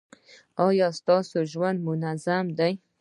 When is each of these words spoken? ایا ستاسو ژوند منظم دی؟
ایا 0.65 0.87
ستاسو 0.99 1.37
ژوند 1.51 1.77
منظم 1.87 2.45
دی؟ 2.57 2.73